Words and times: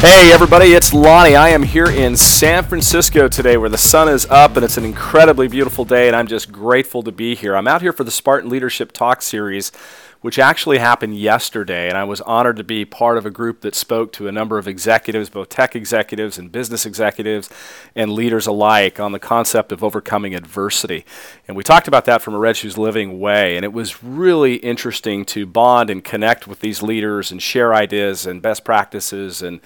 Hey, 0.00 0.32
everybody, 0.32 0.72
it's 0.72 0.94
Lonnie. 0.94 1.36
I 1.36 1.50
am 1.50 1.62
here 1.62 1.90
in 1.90 2.16
San 2.16 2.64
Francisco 2.64 3.28
today 3.28 3.58
where 3.58 3.68
the 3.68 3.76
sun 3.76 4.08
is 4.08 4.24
up 4.30 4.56
and 4.56 4.64
it's 4.64 4.78
an 4.78 4.84
incredibly 4.86 5.46
beautiful 5.46 5.84
day, 5.84 6.06
and 6.06 6.16
I'm 6.16 6.26
just 6.26 6.50
grateful 6.50 7.02
to 7.02 7.12
be 7.12 7.34
here. 7.34 7.54
I'm 7.54 7.68
out 7.68 7.82
here 7.82 7.92
for 7.92 8.02
the 8.02 8.10
Spartan 8.10 8.48
Leadership 8.48 8.92
Talk 8.92 9.20
series 9.20 9.72
which 10.20 10.38
actually 10.38 10.78
happened 10.78 11.18
yesterday. 11.18 11.88
And 11.88 11.96
I 11.96 12.04
was 12.04 12.20
honored 12.22 12.56
to 12.56 12.64
be 12.64 12.84
part 12.84 13.16
of 13.16 13.24
a 13.24 13.30
group 13.30 13.62
that 13.62 13.74
spoke 13.74 14.12
to 14.14 14.28
a 14.28 14.32
number 14.32 14.58
of 14.58 14.68
executives, 14.68 15.30
both 15.30 15.48
tech 15.48 15.74
executives 15.74 16.38
and 16.38 16.52
business 16.52 16.84
executives 16.84 17.48
and 17.94 18.12
leaders 18.12 18.46
alike, 18.46 19.00
on 19.00 19.12
the 19.12 19.18
concept 19.18 19.72
of 19.72 19.82
overcoming 19.82 20.34
adversity. 20.34 21.04
And 21.48 21.56
we 21.56 21.62
talked 21.62 21.88
about 21.88 22.04
that 22.04 22.22
from 22.22 22.34
a 22.34 22.38
Red 22.38 22.56
Shoes 22.56 22.76
Living 22.76 23.18
way. 23.18 23.56
And 23.56 23.64
it 23.64 23.72
was 23.72 24.02
really 24.02 24.56
interesting 24.56 25.24
to 25.26 25.46
bond 25.46 25.90
and 25.90 26.04
connect 26.04 26.46
with 26.46 26.60
these 26.60 26.82
leaders 26.82 27.30
and 27.30 27.42
share 27.42 27.74
ideas 27.74 28.26
and 28.26 28.42
best 28.42 28.64
practices 28.64 29.42
and 29.42 29.60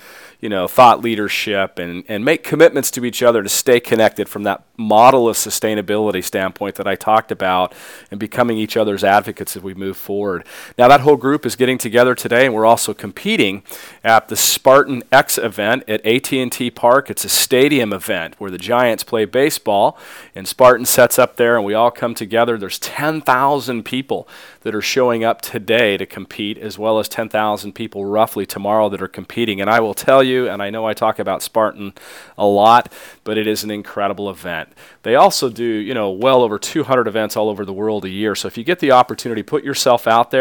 you 0.44 0.50
know, 0.50 0.68
thought 0.68 1.00
leadership 1.00 1.78
and, 1.78 2.04
and 2.06 2.22
make 2.22 2.44
commitments 2.44 2.90
to 2.90 3.06
each 3.06 3.22
other 3.22 3.42
to 3.42 3.48
stay 3.48 3.80
connected 3.80 4.28
from 4.28 4.42
that 4.42 4.62
model 4.76 5.26
of 5.26 5.38
sustainability 5.38 6.22
standpoint 6.22 6.74
that 6.74 6.86
I 6.86 6.96
talked 6.96 7.32
about 7.32 7.72
and 8.10 8.20
becoming 8.20 8.58
each 8.58 8.76
other's 8.76 9.02
advocates 9.02 9.56
as 9.56 9.62
we 9.62 9.72
move 9.72 9.96
forward. 9.96 10.43
Now, 10.78 10.88
that 10.88 11.00
whole 11.00 11.16
group 11.16 11.46
is 11.46 11.56
getting 11.56 11.78
together 11.78 12.14
today, 12.14 12.46
and 12.46 12.54
we're 12.54 12.66
also 12.66 12.94
competing 12.94 13.62
at 14.02 14.28
the 14.28 14.36
Spartan 14.36 15.02
X 15.12 15.38
event 15.38 15.84
at 15.88 16.04
AT&T 16.04 16.70
Park. 16.72 17.10
It's 17.10 17.24
a 17.24 17.28
stadium 17.28 17.92
event 17.92 18.34
where 18.38 18.50
the 18.50 18.58
Giants 18.58 19.04
play 19.04 19.24
baseball, 19.24 19.98
and 20.34 20.48
Spartan 20.48 20.86
sets 20.86 21.18
up 21.18 21.36
there, 21.36 21.56
and 21.56 21.64
we 21.64 21.74
all 21.74 21.90
come 21.90 22.14
together. 22.14 22.58
There's 22.58 22.78
10,000 22.78 23.84
people 23.84 24.28
that 24.62 24.74
are 24.74 24.82
showing 24.82 25.24
up 25.24 25.42
today 25.42 25.96
to 25.96 26.06
compete, 26.06 26.58
as 26.58 26.78
well 26.78 26.98
as 26.98 27.08
10,000 27.08 27.72
people 27.72 28.04
roughly 28.04 28.46
tomorrow 28.46 28.88
that 28.88 29.02
are 29.02 29.08
competing. 29.08 29.60
And 29.60 29.68
I 29.68 29.80
will 29.80 29.94
tell 29.94 30.22
you, 30.22 30.48
and 30.48 30.62
I 30.62 30.70
know 30.70 30.86
I 30.86 30.94
talk 30.94 31.18
about 31.18 31.42
Spartan 31.42 31.92
a 32.38 32.46
lot, 32.46 32.90
but 33.24 33.36
it 33.36 33.46
is 33.46 33.62
an 33.62 33.70
incredible 33.70 34.30
event. 34.30 34.70
They 35.02 35.14
also 35.14 35.50
do, 35.50 35.64
you 35.64 35.92
know, 35.92 36.10
well 36.10 36.42
over 36.42 36.58
200 36.58 37.06
events 37.06 37.36
all 37.36 37.50
over 37.50 37.64
the 37.64 37.72
world 37.72 38.06
a 38.06 38.08
year. 38.08 38.34
So 38.34 38.48
if 38.48 38.56
you 38.56 38.64
get 38.64 38.78
the 38.78 38.90
opportunity, 38.90 39.42
put 39.42 39.64
yourself 39.64 40.06
out 40.06 40.30
there, 40.30 40.33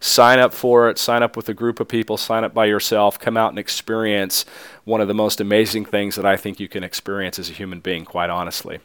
sign 0.00 0.38
up 0.38 0.52
for 0.52 0.88
it, 0.88 0.98
sign 0.98 1.22
up 1.22 1.36
with 1.36 1.48
a 1.48 1.54
group 1.54 1.80
of 1.80 1.88
people, 1.88 2.16
sign 2.16 2.44
up 2.44 2.54
by 2.54 2.66
yourself, 2.66 3.18
come 3.18 3.36
out 3.36 3.50
and 3.50 3.58
experience 3.58 4.44
one 4.84 5.00
of 5.00 5.08
the 5.08 5.14
most 5.14 5.40
amazing 5.40 5.84
things 5.84 6.16
that 6.16 6.26
I 6.26 6.36
think 6.36 6.60
you 6.60 6.68
can 6.68 6.84
experience 6.84 7.38
as 7.38 7.50
a 7.50 7.52
human 7.52 7.80
being, 7.80 8.04
quite 8.04 8.30
honestly 8.30 8.80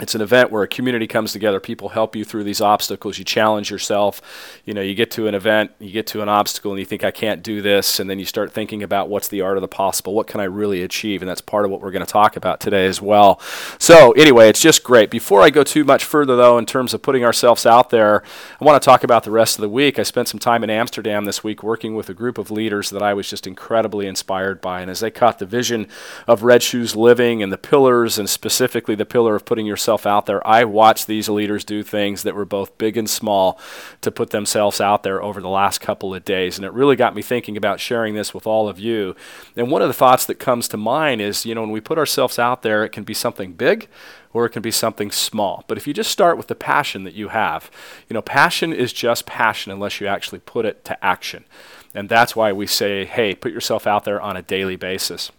it's 0.00 0.14
an 0.14 0.22
event 0.22 0.50
where 0.50 0.62
a 0.62 0.68
community 0.68 1.06
comes 1.06 1.32
together. 1.32 1.60
People 1.60 1.90
help 1.90 2.16
you 2.16 2.24
through 2.24 2.44
these 2.44 2.62
obstacles. 2.62 3.18
You 3.18 3.26
challenge 3.26 3.70
yourself. 3.70 4.22
You 4.64 4.72
know 4.72 4.80
you 4.80 4.94
get 4.94 5.10
to 5.12 5.26
an 5.26 5.34
event 5.34 5.70
you 5.78 5.92
get 5.92 6.06
to 6.06 6.22
an 6.22 6.30
obstacle 6.30 6.70
and 6.72 6.80
you 6.80 6.86
think 6.86 7.04
i 7.04 7.10
can't 7.10 7.42
do 7.42 7.60
this 7.60 8.00
and 8.00 8.08
then 8.08 8.18
you 8.18 8.24
start 8.24 8.52
thinking 8.52 8.82
about 8.82 9.10
what's 9.10 9.28
the 9.28 9.42
art 9.42 9.58
of 9.58 9.60
the 9.60 9.68
possible. 9.68 10.14
What 10.14 10.26
can 10.26 10.40
i 10.40 10.44
really 10.44 10.82
achieve? 10.82 11.20
And 11.20 11.28
that's 11.28 11.42
part 11.42 11.66
of 11.66 11.70
what 11.70 11.82
we're 11.82 11.90
going 11.90 12.04
to 12.04 12.10
talk 12.10 12.36
about 12.36 12.58
today 12.58 12.86
as 12.86 13.02
well. 13.02 13.38
So 13.78 14.12
anyway 14.12 14.48
it's 14.48 14.62
just 14.62 14.82
great. 14.82 15.10
Before 15.10 15.42
i 15.42 15.50
go 15.50 15.62
too 15.62 15.84
much 15.84 16.04
further 16.04 16.36
though 16.36 16.56
in 16.56 16.64
terms 16.64 16.94
of 16.94 17.02
putting 17.02 17.22
ourselves 17.22 17.66
out 17.66 17.90
there 17.90 18.22
i 18.60 18.64
want 18.64 18.80
to 18.80 18.84
talk 18.84 19.04
about 19.04 19.24
the 19.24 19.30
rest 19.30 19.58
of 19.58 19.60
the 19.60 19.68
week. 19.68 19.98
I 19.98 20.04
spent 20.04 20.28
some 20.28 20.40
time 20.40 20.64
in 20.64 20.70
amsterdam 20.70 21.26
this 21.26 21.44
week 21.44 21.62
working 21.62 21.94
with 21.94 22.08
a 22.08 22.14
group 22.14 22.38
of 22.38 22.50
leaders 22.50 22.88
that 22.88 23.02
i 23.02 23.12
was 23.12 23.28
just 23.28 23.46
incredibly 23.46 24.06
inspired 24.06 24.62
by. 24.62 24.80
And 24.80 24.90
as 24.90 25.00
they 25.00 25.10
caught 25.10 25.38
the 25.38 25.44
vision 25.44 25.86
of 26.26 26.44
red 26.44 26.62
shoes 26.62 26.96
living 26.96 27.42
and 27.42 27.52
the 27.52 27.58
pillars 27.58 28.18
and 28.18 28.28
specifically 28.30 28.94
the 28.94 29.04
pillar 29.04 29.36
of 29.36 29.44
putting 29.44 29.66
your 29.66 29.76
yourself 29.82 30.06
out 30.06 30.26
there. 30.26 30.46
I 30.46 30.62
watched 30.62 31.08
these 31.08 31.28
leaders 31.28 31.64
do 31.64 31.82
things 31.82 32.22
that 32.22 32.36
were 32.36 32.44
both 32.44 32.78
big 32.78 32.96
and 32.96 33.10
small 33.10 33.58
to 34.00 34.12
put 34.12 34.30
themselves 34.30 34.80
out 34.80 35.02
there 35.02 35.20
over 35.20 35.40
the 35.40 35.48
last 35.48 35.80
couple 35.80 36.14
of 36.14 36.24
days. 36.24 36.56
And 36.56 36.64
it 36.64 36.72
really 36.72 36.94
got 36.94 37.16
me 37.16 37.22
thinking 37.22 37.56
about 37.56 37.80
sharing 37.80 38.14
this 38.14 38.32
with 38.32 38.46
all 38.46 38.68
of 38.68 38.78
you. 38.78 39.16
And 39.56 39.72
one 39.72 39.82
of 39.82 39.88
the 39.88 39.94
thoughts 39.94 40.24
that 40.26 40.36
comes 40.36 40.68
to 40.68 40.76
mind 40.76 41.20
is, 41.20 41.44
you 41.44 41.52
know, 41.52 41.62
when 41.62 41.72
we 41.72 41.80
put 41.80 41.98
ourselves 41.98 42.38
out 42.38 42.62
there, 42.62 42.84
it 42.84 42.90
can 42.90 43.02
be 43.02 43.12
something 43.12 43.54
big 43.54 43.88
or 44.32 44.46
it 44.46 44.50
can 44.50 44.62
be 44.62 44.70
something 44.70 45.10
small. 45.10 45.64
But 45.66 45.78
if 45.78 45.88
you 45.88 45.92
just 45.92 46.12
start 46.12 46.36
with 46.36 46.46
the 46.46 46.54
passion 46.54 47.02
that 47.02 47.14
you 47.14 47.28
have, 47.28 47.68
you 48.08 48.14
know, 48.14 48.22
passion 48.22 48.72
is 48.72 48.92
just 48.92 49.26
passion 49.26 49.72
unless 49.72 50.00
you 50.00 50.06
actually 50.06 50.38
put 50.38 50.64
it 50.64 50.84
to 50.84 51.04
action. 51.04 51.44
And 51.92 52.08
that's 52.08 52.36
why 52.36 52.52
we 52.52 52.68
say, 52.68 53.04
hey, 53.04 53.34
put 53.34 53.52
yourself 53.52 53.84
out 53.84 54.04
there 54.04 54.20
on 54.20 54.36
a 54.36 54.42
daily 54.42 54.76
basis. 54.76 55.32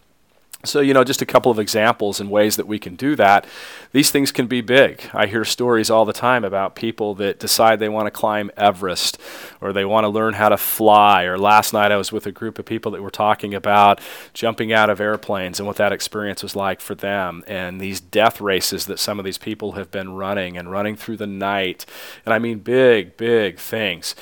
So, 0.64 0.80
you 0.80 0.94
know, 0.94 1.04
just 1.04 1.22
a 1.22 1.26
couple 1.26 1.50
of 1.50 1.58
examples 1.58 2.20
and 2.20 2.30
ways 2.30 2.56
that 2.56 2.66
we 2.66 2.78
can 2.78 2.96
do 2.96 3.16
that. 3.16 3.46
These 3.92 4.10
things 4.10 4.32
can 4.32 4.46
be 4.46 4.60
big. 4.60 5.08
I 5.12 5.26
hear 5.26 5.44
stories 5.44 5.90
all 5.90 6.04
the 6.04 6.12
time 6.12 6.44
about 6.44 6.74
people 6.74 7.14
that 7.16 7.38
decide 7.38 7.78
they 7.78 7.88
want 7.88 8.06
to 8.06 8.10
climb 8.10 8.50
Everest 8.56 9.18
or 9.60 9.72
they 9.72 9.84
want 9.84 10.04
to 10.04 10.08
learn 10.08 10.34
how 10.34 10.48
to 10.48 10.56
fly. 10.56 11.24
Or 11.24 11.38
last 11.38 11.72
night 11.72 11.92
I 11.92 11.96
was 11.96 12.12
with 12.12 12.26
a 12.26 12.32
group 12.32 12.58
of 12.58 12.64
people 12.64 12.92
that 12.92 13.02
were 13.02 13.10
talking 13.10 13.54
about 13.54 14.00
jumping 14.32 14.72
out 14.72 14.90
of 14.90 15.00
airplanes 15.00 15.60
and 15.60 15.66
what 15.66 15.76
that 15.76 15.92
experience 15.92 16.42
was 16.42 16.56
like 16.56 16.80
for 16.80 16.94
them 16.94 17.44
and 17.46 17.80
these 17.80 18.00
death 18.00 18.40
races 18.40 18.86
that 18.86 18.98
some 18.98 19.18
of 19.18 19.24
these 19.24 19.38
people 19.38 19.72
have 19.72 19.90
been 19.90 20.14
running 20.14 20.56
and 20.56 20.70
running 20.70 20.96
through 20.96 21.16
the 21.16 21.26
night. 21.26 21.86
And 22.24 22.34
I 22.34 22.38
mean, 22.38 22.58
big, 22.58 23.16
big 23.16 23.58
things. 23.58 24.14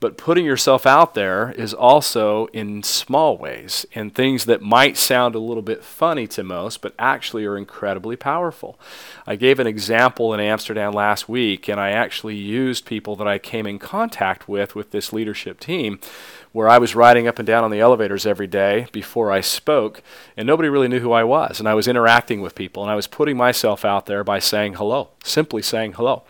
But 0.00 0.16
putting 0.16 0.46
yourself 0.46 0.86
out 0.86 1.12
there 1.12 1.52
is 1.52 1.74
also 1.74 2.46
in 2.46 2.82
small 2.82 3.36
ways, 3.36 3.84
in 3.92 4.10
things 4.10 4.46
that 4.46 4.62
might 4.62 4.96
sound 4.96 5.34
a 5.34 5.38
little 5.38 5.62
bit 5.62 5.84
funny 5.84 6.26
to 6.28 6.42
most, 6.42 6.80
but 6.80 6.94
actually 6.98 7.44
are 7.44 7.58
incredibly 7.58 8.16
powerful. 8.16 8.80
I 9.26 9.36
gave 9.36 9.60
an 9.60 9.66
example 9.66 10.32
in 10.32 10.40
Amsterdam 10.40 10.94
last 10.94 11.28
week, 11.28 11.68
and 11.68 11.78
I 11.78 11.90
actually 11.90 12.36
used 12.36 12.86
people 12.86 13.14
that 13.16 13.28
I 13.28 13.36
came 13.38 13.66
in 13.66 13.78
contact 13.78 14.48
with 14.48 14.74
with 14.74 14.90
this 14.90 15.12
leadership 15.12 15.60
team, 15.60 16.00
where 16.52 16.68
I 16.68 16.78
was 16.78 16.94
riding 16.94 17.28
up 17.28 17.38
and 17.38 17.46
down 17.46 17.62
on 17.62 17.70
the 17.70 17.80
elevators 17.80 18.24
every 18.24 18.46
day 18.46 18.86
before 18.92 19.30
I 19.30 19.42
spoke, 19.42 20.02
and 20.34 20.46
nobody 20.46 20.70
really 20.70 20.88
knew 20.88 21.00
who 21.00 21.12
I 21.12 21.24
was. 21.24 21.60
And 21.60 21.68
I 21.68 21.74
was 21.74 21.86
interacting 21.86 22.40
with 22.40 22.54
people, 22.54 22.82
and 22.82 22.90
I 22.90 22.96
was 22.96 23.06
putting 23.06 23.36
myself 23.36 23.84
out 23.84 24.06
there 24.06 24.24
by 24.24 24.38
saying 24.38 24.74
hello, 24.74 25.10
simply 25.22 25.60
saying 25.60 25.92
hello 25.92 26.24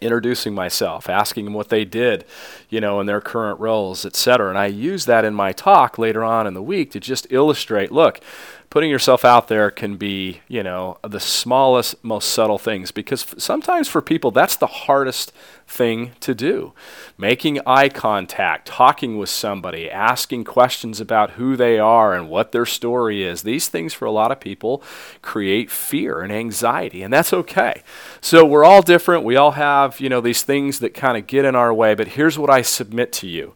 introducing 0.00 0.54
myself, 0.54 1.08
asking 1.08 1.44
them 1.44 1.54
what 1.54 1.68
they 1.68 1.84
did, 1.84 2.24
you 2.68 2.80
know, 2.80 3.00
in 3.00 3.06
their 3.06 3.20
current 3.20 3.60
roles, 3.60 4.04
et 4.04 4.16
cetera. 4.16 4.48
And 4.48 4.58
I 4.58 4.66
use 4.66 5.04
that 5.06 5.24
in 5.24 5.34
my 5.34 5.52
talk 5.52 5.98
later 5.98 6.24
on 6.24 6.46
in 6.46 6.54
the 6.54 6.62
week 6.62 6.90
to 6.92 7.00
just 7.00 7.26
illustrate, 7.30 7.92
look, 7.92 8.20
putting 8.70 8.88
yourself 8.88 9.24
out 9.24 9.48
there 9.48 9.68
can 9.68 9.96
be, 9.96 10.40
you 10.46 10.62
know, 10.62 10.96
the 11.02 11.18
smallest, 11.18 12.02
most 12.04 12.30
subtle 12.30 12.58
things 12.58 12.92
because 12.92 13.24
f- 13.24 13.34
sometimes 13.38 13.88
for 13.88 14.00
people 14.00 14.30
that's 14.30 14.54
the 14.54 14.66
hardest 14.66 15.32
thing 15.66 16.12
to 16.20 16.34
do. 16.36 16.72
Making 17.18 17.60
eye 17.66 17.88
contact, 17.88 18.68
talking 18.68 19.18
with 19.18 19.28
somebody, 19.28 19.90
asking 19.90 20.44
questions 20.44 21.00
about 21.00 21.32
who 21.32 21.56
they 21.56 21.80
are 21.80 22.14
and 22.14 22.30
what 22.30 22.52
their 22.52 22.64
story 22.64 23.24
is. 23.24 23.42
These 23.42 23.68
things 23.68 23.92
for 23.92 24.04
a 24.04 24.12
lot 24.12 24.30
of 24.30 24.38
people 24.38 24.82
create 25.20 25.68
fear 25.68 26.20
and 26.20 26.32
anxiety, 26.32 27.02
and 27.02 27.12
that's 27.12 27.32
okay. 27.32 27.82
So 28.20 28.44
we're 28.44 28.64
all 28.64 28.82
different. 28.82 29.24
We 29.24 29.36
all 29.36 29.52
have, 29.52 29.98
you 29.98 30.08
know, 30.08 30.20
these 30.20 30.42
things 30.42 30.78
that 30.78 30.94
kind 30.94 31.16
of 31.18 31.26
get 31.26 31.44
in 31.44 31.56
our 31.56 31.74
way, 31.74 31.94
but 31.94 32.08
here's 32.08 32.38
what 32.38 32.50
I 32.50 32.62
submit 32.62 33.12
to 33.14 33.26
you. 33.28 33.54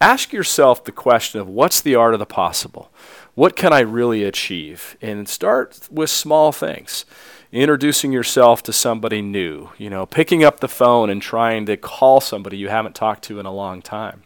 Ask 0.00 0.32
yourself 0.32 0.84
the 0.84 0.92
question 0.92 1.40
of 1.40 1.48
what's 1.48 1.80
the 1.80 1.94
art 1.94 2.14
of 2.14 2.20
the 2.20 2.26
possible? 2.26 2.90
What 3.36 3.54
can 3.54 3.70
I 3.70 3.80
really 3.80 4.24
achieve? 4.24 4.96
And 5.00 5.28
start 5.28 5.88
with 5.90 6.08
small 6.08 6.52
things. 6.52 7.04
Introducing 7.52 8.10
yourself 8.10 8.62
to 8.64 8.72
somebody 8.72 9.22
new, 9.22 9.68
you 9.78 9.88
know, 9.88 10.06
picking 10.06 10.42
up 10.42 10.60
the 10.60 10.68
phone 10.68 11.10
and 11.10 11.22
trying 11.22 11.66
to 11.66 11.76
call 11.76 12.20
somebody 12.20 12.56
you 12.56 12.68
haven't 12.68 12.94
talked 12.94 13.22
to 13.24 13.38
in 13.38 13.46
a 13.46 13.52
long 13.52 13.82
time. 13.82 14.22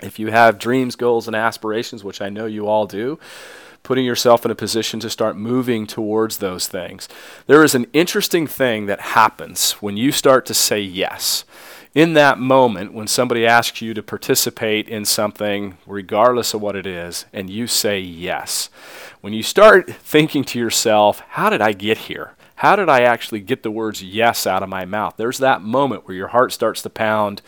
If 0.00 0.18
you 0.18 0.28
have 0.28 0.58
dreams, 0.58 0.94
goals, 0.94 1.26
and 1.26 1.34
aspirations, 1.34 2.04
which 2.04 2.22
I 2.22 2.28
know 2.28 2.46
you 2.46 2.68
all 2.68 2.86
do, 2.86 3.18
putting 3.86 4.04
yourself 4.04 4.44
in 4.44 4.50
a 4.50 4.54
position 4.56 4.98
to 4.98 5.08
start 5.08 5.36
moving 5.36 5.86
towards 5.86 6.38
those 6.38 6.66
things. 6.66 7.08
There 7.46 7.62
is 7.62 7.72
an 7.76 7.86
interesting 7.92 8.48
thing 8.48 8.86
that 8.86 9.00
happens 9.00 9.74
when 9.74 9.96
you 9.96 10.10
start 10.10 10.44
to 10.46 10.54
say 10.54 10.80
yes 10.80 11.44
in 11.94 12.14
that 12.14 12.36
moment 12.36 12.92
when 12.92 13.06
somebody 13.06 13.46
asks 13.46 13.80
you 13.80 13.94
to 13.94 14.02
participate 14.02 14.88
in 14.88 15.04
something, 15.04 15.78
regardless 15.86 16.52
of 16.52 16.60
what 16.60 16.74
it 16.74 16.84
is, 16.84 17.26
and 17.32 17.48
you 17.48 17.68
say 17.68 18.00
yes, 18.00 18.70
when 19.20 19.32
you 19.32 19.44
start 19.44 19.88
thinking 19.88 20.42
to 20.42 20.58
yourself, 20.58 21.20
how 21.20 21.48
did 21.48 21.60
I 21.60 21.70
get 21.72 21.96
here? 21.98 22.32
How 22.56 22.74
did 22.74 22.88
I 22.88 23.02
actually 23.02 23.40
get 23.40 23.62
the 23.62 23.70
words 23.70 24.02
yes 24.02 24.48
out 24.48 24.64
of 24.64 24.68
my 24.68 24.84
mouth? 24.84 25.14
There's 25.16 25.38
that 25.38 25.62
moment 25.62 26.08
where 26.08 26.16
your 26.16 26.28
heart 26.28 26.52
starts 26.52 26.82
to 26.82 26.90
pound 26.90 27.40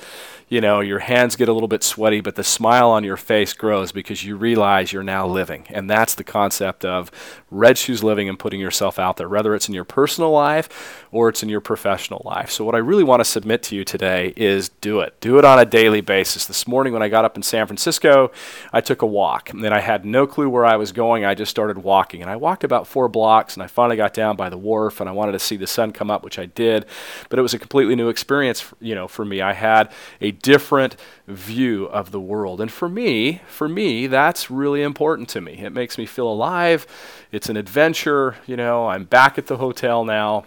you 0.48 0.60
know, 0.60 0.80
your 0.80 1.00
hands 1.00 1.36
get 1.36 1.48
a 1.48 1.52
little 1.52 1.68
bit 1.68 1.82
sweaty, 1.82 2.20
but 2.20 2.34
the 2.34 2.44
smile 2.44 2.90
on 2.90 3.04
your 3.04 3.16
face 3.18 3.52
grows 3.52 3.92
because 3.92 4.24
you 4.24 4.36
realize 4.36 4.92
you're 4.92 5.02
now 5.02 5.26
living. 5.26 5.66
And 5.68 5.90
that's 5.90 6.14
the 6.14 6.24
concept 6.24 6.84
of 6.84 7.10
red 7.50 7.76
shoes 7.76 8.02
living 8.02 8.28
and 8.28 8.38
putting 8.38 8.60
yourself 8.60 8.98
out 8.98 9.18
there, 9.18 9.28
whether 9.28 9.54
it's 9.54 9.68
in 9.68 9.74
your 9.74 9.84
personal 9.84 10.30
life 10.30 11.06
or 11.12 11.28
it's 11.28 11.42
in 11.42 11.48
your 11.48 11.60
professional 11.60 12.22
life. 12.24 12.50
So, 12.50 12.64
what 12.64 12.74
I 12.74 12.78
really 12.78 13.04
want 13.04 13.20
to 13.20 13.24
submit 13.24 13.62
to 13.64 13.76
you 13.76 13.84
today 13.84 14.32
is 14.36 14.70
do 14.70 15.00
it. 15.00 15.20
Do 15.20 15.38
it 15.38 15.44
on 15.44 15.58
a 15.58 15.64
daily 15.66 16.00
basis. 16.00 16.46
This 16.46 16.66
morning, 16.66 16.92
when 16.92 17.02
I 17.02 17.08
got 17.08 17.24
up 17.24 17.36
in 17.36 17.42
San 17.42 17.66
Francisco, 17.66 18.30
I 18.72 18.80
took 18.80 19.02
a 19.02 19.06
walk. 19.06 19.50
And 19.50 19.66
I 19.66 19.80
had 19.80 20.04
no 20.04 20.26
clue 20.26 20.48
where 20.48 20.64
I 20.64 20.76
was 20.76 20.92
going. 20.92 21.24
I 21.24 21.34
just 21.34 21.50
started 21.50 21.78
walking. 21.78 22.22
And 22.22 22.30
I 22.30 22.36
walked 22.36 22.64
about 22.64 22.86
four 22.86 23.08
blocks 23.08 23.54
and 23.54 23.62
I 23.62 23.66
finally 23.66 23.96
got 23.96 24.14
down 24.14 24.36
by 24.36 24.48
the 24.48 24.58
wharf 24.58 25.00
and 25.00 25.08
I 25.08 25.12
wanted 25.12 25.32
to 25.32 25.38
see 25.38 25.56
the 25.56 25.66
sun 25.66 25.92
come 25.92 26.10
up, 26.10 26.22
which 26.22 26.38
I 26.38 26.46
did. 26.46 26.86
But 27.28 27.38
it 27.38 27.42
was 27.42 27.52
a 27.52 27.58
completely 27.58 27.96
new 27.96 28.08
experience, 28.08 28.72
you 28.80 28.94
know, 28.94 29.08
for 29.08 29.24
me. 29.24 29.42
I 29.42 29.52
had 29.52 29.92
a 30.20 30.32
different 30.42 30.96
view 31.26 31.86
of 31.86 32.10
the 32.10 32.20
world. 32.20 32.60
And 32.60 32.70
for 32.70 32.88
me, 32.88 33.40
for 33.46 33.68
me, 33.68 34.06
that's 34.06 34.50
really 34.50 34.82
important 34.82 35.28
to 35.30 35.40
me. 35.40 35.58
It 35.58 35.72
makes 35.72 35.98
me 35.98 36.06
feel 36.06 36.28
alive. 36.28 36.86
It's 37.32 37.48
an 37.48 37.56
adventure, 37.56 38.36
you 38.46 38.56
know. 38.56 38.88
I'm 38.88 39.04
back 39.04 39.38
at 39.38 39.46
the 39.46 39.58
hotel 39.58 40.04
now 40.04 40.44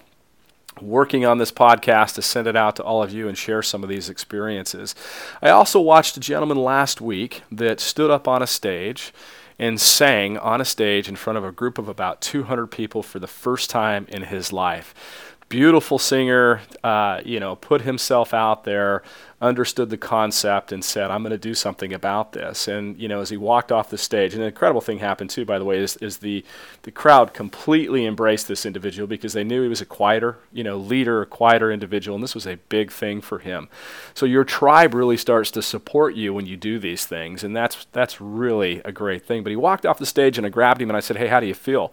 working 0.80 1.26
on 1.26 1.38
this 1.38 1.52
podcast 1.52 2.16
to 2.16 2.22
send 2.22 2.48
it 2.48 2.56
out 2.56 2.76
to 2.78 2.84
all 2.84 3.04
of 3.04 3.12
you 3.12 3.28
and 3.28 3.38
share 3.38 3.62
some 3.62 3.84
of 3.84 3.90
these 3.90 4.10
experiences. 4.10 4.96
I 5.42 5.50
also 5.50 5.80
watched 5.80 6.18
a 6.18 6.22
gentleman 6.22 6.58
last 6.58 7.02
week 7.02 7.44
that 7.52 7.80
stood 7.80 8.10
up 8.10 8.28
on 8.28 8.42
a 8.42 8.48
stage 8.48 9.14
and 9.60 9.80
sang 9.80 10.38
on 10.38 10.60
a 10.60 10.66
stage 10.66 11.08
in 11.08 11.16
front 11.16 11.38
of 11.38 11.44
a 11.44 11.52
group 11.52 11.78
of 11.78 11.88
about 11.88 12.22
200 12.22 12.68
people 12.68 13.04
for 13.04 13.20
the 13.20 13.28
first 13.28 13.70
time 13.70 14.06
in 14.10 14.24
his 14.24 14.52
life 14.52 15.31
beautiful 15.52 16.00
singer, 16.00 16.62
uh, 16.82 17.22
you 17.26 17.38
know, 17.40 17.58
put 17.58 17.82
himself 17.82 18.34
out 18.34 18.64
there, 18.64 19.04
understood 19.42 19.90
the 19.90 19.98
concept, 19.98 20.72
and 20.72 20.84
said, 20.84 21.12
"I'm 21.12 21.24
going 21.24 21.32
to 21.32 21.38
do 21.38 21.54
something 21.54 21.92
about 21.92 22.32
this." 22.32 22.70
And 22.70 22.98
you 22.98 23.10
know, 23.10 23.20
as 23.20 23.30
he 23.30 23.38
walked 23.38 23.70
off 23.70 23.90
the 23.90 23.98
stage, 23.98 24.34
and 24.34 24.42
an 24.42 24.48
incredible 24.48 24.80
thing 24.80 25.00
happened 25.00 25.30
too, 25.30 25.44
by 25.44 25.60
the 25.60 25.66
way, 25.66 25.78
is, 25.78 25.98
is 25.98 26.20
the 26.20 26.46
the 26.84 26.92
crowd 26.92 27.34
completely 27.34 28.06
embraced 28.06 28.48
this 28.48 28.66
individual 28.66 29.08
because 29.08 29.34
they 29.34 29.44
knew 29.44 29.62
he 29.62 29.68
was 29.68 29.82
a 29.82 29.86
quieter, 29.86 30.38
you 30.54 30.64
know, 30.64 30.78
leader, 30.78 31.22
a 31.22 31.26
quieter 31.26 31.70
individual, 31.70 32.16
and 32.16 32.24
this 32.24 32.34
was 32.34 32.48
a 32.48 32.56
big 32.70 32.90
thing 32.90 33.20
for 33.20 33.40
him. 33.40 33.68
So 34.14 34.26
your 34.26 34.46
tribe 34.46 34.94
really 34.94 35.18
starts 35.18 35.52
to 35.52 35.62
support 35.62 36.16
you 36.16 36.34
when 36.34 36.46
you 36.46 36.56
do 36.56 36.80
these 36.80 37.06
things, 37.06 37.44
and 37.44 37.54
that's 37.54 37.86
that's 37.92 38.22
really 38.22 38.82
a 38.86 38.94
great 38.94 39.26
thing. 39.26 39.44
But 39.44 39.50
he 39.50 39.58
walked 39.58 39.86
off 39.86 40.00
the 40.00 40.06
stage, 40.06 40.38
and 40.38 40.48
I 40.48 40.50
grabbed 40.50 40.82
him 40.82 40.90
and 40.90 40.96
I 40.96 41.02
said, 41.02 41.18
"Hey, 41.18 41.28
how 41.28 41.42
do 41.42 41.46
you 41.46 41.54
feel?" 41.54 41.92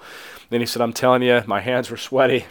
Then 0.48 0.60
he 0.60 0.66
said, 0.66 0.80
"I'm 0.80 0.92
telling 0.92 1.22
you, 1.22 1.42
my 1.44 1.60
hands 1.60 1.90
were 1.90 1.96
sweaty." 1.96 2.46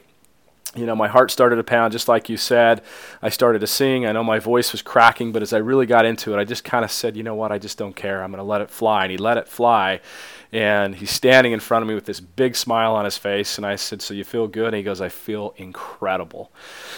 You 0.78 0.86
know, 0.86 0.96
my 0.96 1.08
heart 1.08 1.32
started 1.32 1.58
to 1.58 1.64
pound, 1.64 1.92
just 1.92 2.08
like 2.08 2.30
you 2.30 2.38
said. 2.38 2.82
I 3.22 3.30
started 3.30 3.60
to 3.60 3.68
sing. 3.68 4.06
I 4.06 4.12
know 4.12 4.24
my 4.24 4.40
voice 4.40 4.72
was 4.72 4.82
cracking, 4.82 5.32
but 5.32 5.42
as 5.42 5.54
I 5.54 5.58
really 5.58 5.86
got 5.86 6.06
into 6.06 6.34
it, 6.34 6.40
I 6.40 6.44
just 6.44 6.64
kind 6.64 6.86
of 6.86 6.92
said, 6.92 7.18
you 7.18 7.24
know 7.24 7.36
what, 7.36 7.52
I 7.52 7.58
just 7.58 7.78
don't 7.78 7.96
care. 7.96 8.24
I'm 8.24 8.32
going 8.32 8.40
to 8.40 8.44
let 8.44 8.62
it 8.62 8.70
fly. 8.70 9.04
And 9.04 9.12
he 9.12 9.18
let 9.18 9.38
it 9.38 9.48
fly 9.48 10.00
and 10.57 10.95
he's 10.95 11.12
standing 11.12 11.54
in 11.54 11.59
front 11.59 11.83
of 11.83 11.88
me 11.88 11.94
with 11.94 12.06
this 12.06 12.19
big 12.19 12.56
smile 12.56 12.95
on 12.95 13.06
his 13.06 13.15
face. 13.15 13.57
And 13.57 13.65
I 13.65 13.75
said, 13.75 14.01
So 14.01 14.15
you 14.15 14.24
feel 14.24 14.48
good? 14.48 14.69
And 14.69 14.75
he 14.75 14.81
goes, 14.81 15.01
I 15.01 15.07
feel 15.07 15.54
incredible. 15.56 16.51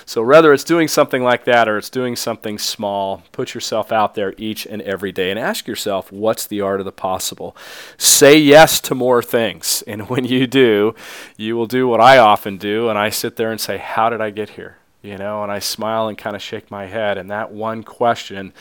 So 0.06 0.24
whether 0.24 0.54
it's 0.54 0.64
doing 0.64 0.88
something 0.88 1.22
like 1.22 1.44
that 1.44 1.68
or 1.68 1.78
it's 1.78 1.90
doing 1.90 2.16
something 2.16 2.58
small, 2.58 3.24
put 3.34 3.54
yourself 3.54 3.92
out 3.92 4.16
there 4.16 4.34
each 4.38 4.66
and 4.66 4.82
every 4.84 5.12
day 5.12 5.30
and 5.30 5.38
ask 5.38 5.68
yourself, 5.68 6.10
What's 6.10 6.48
the 6.48 6.62
art 6.62 6.80
of 6.80 6.86
the 6.86 6.94
possible? 6.94 7.54
Say 7.98 8.38
yes 8.38 8.80
to 8.80 8.96
more 8.96 9.22
things. 9.22 9.84
And 9.90 10.08
when 10.08 10.24
you 10.24 10.46
do, 10.48 10.94
you 11.36 11.58
will 11.58 11.66
do 11.66 11.88
what 11.88 12.00
I 12.00 12.18
often 12.18 12.58
do. 12.58 12.90
And 12.90 12.98
I 12.98 13.10
sit 13.10 13.36
there 13.36 13.52
and 13.52 13.60
say, 13.60 13.78
How 13.78 14.10
did 14.10 14.22
I 14.22 14.30
get 14.30 14.52
here? 14.52 14.79
You 15.02 15.18
know, 15.18 15.44
and 15.44 15.52
I 15.52 15.60
smile 15.60 16.08
and 16.10 16.18
kind 16.18 16.36
of 16.36 16.42
shake 16.42 16.70
my 16.70 16.88
head. 16.88 17.18
And 17.18 17.32
that 17.32 17.52
one 17.52 17.84
question 17.84 18.54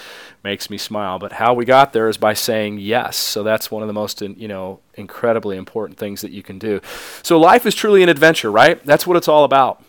makes 0.45 0.71
me 0.71 0.79
smile. 0.79 1.19
But 1.19 1.33
how 1.33 1.53
we 1.53 1.65
got 1.65 1.93
there 1.93 2.09
is 2.09 2.17
by 2.17 2.35
saying 2.35 2.79
yes. 2.79 3.17
So 3.17 3.43
that's 3.43 3.71
one 3.71 3.83
of 3.83 3.89
the 3.89 3.93
most, 3.93 4.21
you 4.21 4.49
know, 4.49 4.81
incredibly 4.95 5.57
important 5.57 5.99
things 5.99 6.21
that 6.21 6.31
you 6.31 6.43
can 6.43 6.59
do. 6.59 6.81
So 7.23 7.39
life 7.41 7.67
is 7.67 7.75
truly 7.75 8.03
an 8.03 8.09
adventure, 8.09 8.53
right? 8.53 8.83
That's 8.85 9.07
what 9.07 9.17
it's 9.17 9.29
all 9.29 9.45
about. 9.45 9.83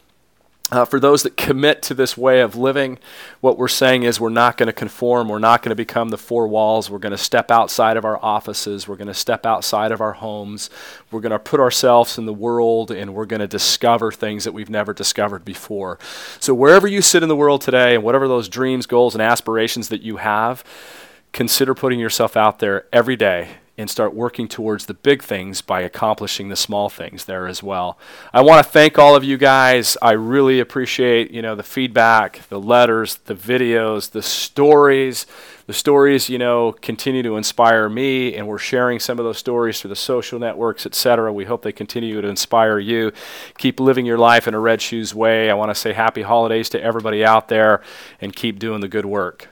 Uh, 0.72 0.86
for 0.86 1.00
those 1.00 1.24
that 1.24 1.36
commit 1.36 1.82
to 1.82 1.96
this 1.96 2.16
way 2.16 2.42
of 2.42 2.56
living, 2.56 3.00
what 3.42 3.58
we're 3.58 3.68
saying 3.68 4.04
is 4.04 4.20
we're 4.20 4.30
not 4.30 4.56
going 4.56 4.68
to 4.68 4.74
conform. 4.74 5.28
We're 5.28 5.40
not 5.40 5.64
going 5.64 5.72
to 5.72 5.76
become 5.76 6.10
the 6.10 6.18
four 6.18 6.48
walls. 6.48 6.92
We're 6.92 7.00
going 7.00 7.12
to 7.12 7.18
step 7.18 7.50
outside 7.50 7.98
of 7.98 8.06
our 8.06 8.24
offices. 8.24 8.88
We're 8.88 8.96
going 8.96 9.08
to 9.08 9.14
step 9.16 9.48
outside 9.48 9.92
of 9.92 10.00
our 10.00 10.14
homes. 10.14 10.70
We're 11.12 11.22
going 11.22 11.32
to 11.32 11.40
put 11.40 11.60
ourselves 11.60 12.20
in 12.20 12.28
the 12.28 12.34
world 12.34 12.92
and 12.92 13.16
we're 13.16 13.26
going 13.26 13.40
to 13.40 13.48
discover 13.48 14.12
things 14.12 14.44
that 14.44 14.52
we've 14.52 14.70
never 14.70 14.94
discovered 14.94 15.44
before. 15.44 15.98
So, 16.40 16.54
wherever 16.54 16.88
you 16.88 17.02
sit 17.02 17.24
in 17.24 17.30
the 17.30 17.36
world 17.36 17.62
today 17.62 17.96
and 17.96 18.04
whatever 18.04 18.28
those 18.28 18.48
dreams, 18.48 18.86
goals, 18.86 19.16
and 19.16 19.24
aspirations 19.24 19.90
that 19.90 20.04
you 20.04 20.18
have, 20.18 20.64
consider 21.34 21.74
putting 21.74 22.00
yourself 22.00 22.38
out 22.38 22.60
there 22.60 22.86
every 22.94 23.16
day 23.16 23.58
and 23.80 23.90
start 23.90 24.14
working 24.14 24.50
towards 24.50 24.88
the 24.88 24.94
big 24.94 25.24
things 25.24 25.62
by 25.62 25.80
accomplishing 25.82 26.50
the 26.50 26.56
small 26.58 26.90
things 26.90 27.24
there 27.24 27.48
as 27.48 27.64
well. 27.64 27.98
I 28.34 28.42
want 28.42 28.64
to 28.64 28.70
thank 28.70 29.00
all 29.00 29.16
of 29.16 29.24
you 29.24 29.38
guys. 29.38 29.96
I 30.02 30.12
really 30.12 30.60
appreciate, 30.60 31.32
you 31.32 31.42
know, 31.42 31.56
the 31.56 31.64
feedback, 31.64 32.42
the 32.50 32.60
letters, 32.60 33.16
the 33.16 33.36
videos, 33.36 34.12
the 34.12 34.22
stories. 34.22 35.26
The 35.66 35.74
stories, 35.74 36.30
you 36.30 36.40
know, 36.40 36.72
continue 36.72 37.22
to 37.22 37.38
inspire 37.38 37.88
me 37.90 38.36
and 38.36 38.48
we're 38.48 38.58
sharing 38.58 39.00
some 39.00 39.20
of 39.20 39.26
those 39.26 39.38
stories 39.38 39.80
through 39.80 39.90
the 39.90 39.96
social 39.96 40.40
networks, 40.40 40.88
etc. 40.88 41.32
We 41.32 41.46
hope 41.46 41.62
they 41.62 41.72
continue 41.72 42.20
to 42.20 42.28
inspire 42.28 42.80
you. 42.80 43.12
Keep 43.60 43.80
living 43.80 44.04
your 44.04 44.18
life 44.18 44.48
in 44.48 44.56
a 44.56 44.60
red 44.60 44.82
shoes 44.82 45.14
way. 45.14 45.52
I 45.52 45.54
want 45.54 45.70
to 45.70 45.76
say 45.76 45.94
happy 45.94 46.24
holidays 46.24 46.70
to 46.70 46.82
everybody 46.82 47.24
out 47.24 47.50
there 47.50 47.84
and 48.20 48.36
keep 48.36 48.58
doing 48.58 48.82
the 48.82 48.88
good 48.88 49.06
work. 49.06 49.48